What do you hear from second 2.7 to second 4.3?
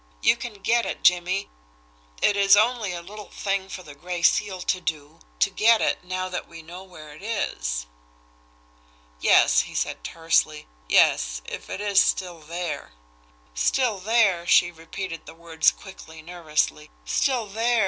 a little thing for the Gray